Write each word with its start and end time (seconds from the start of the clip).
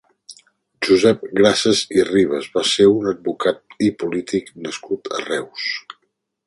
Josep 0.87 1.27
Grases 1.39 1.81
i 1.99 2.05
Ribes 2.07 2.49
va 2.57 2.65
ser 2.71 2.89
un 2.95 3.11
advocat 3.13 3.79
i 3.91 3.93
polític 4.05 4.53
nascut 4.69 5.13
a 5.19 5.23
Reus. 5.29 5.71